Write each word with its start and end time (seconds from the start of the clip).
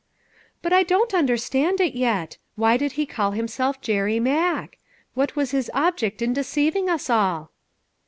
"But 0.63 0.73
I 0.73 0.81
don't 0.81 1.13
understand 1.13 1.79
it, 1.79 1.93
yet. 1.93 2.37
Why 2.55 2.75
did 2.75 2.93
he 2.93 3.05
call 3.05 3.33
himself 3.33 3.81
Jerry 3.81 4.19
Mack? 4.19 4.79
What 5.13 5.35
was 5.35 5.51
his 5.51 5.69
ob 5.75 5.95
ject 5.97 6.23
in 6.23 6.33
deceiving 6.33 6.89
us 6.89 7.07
all 7.07 7.51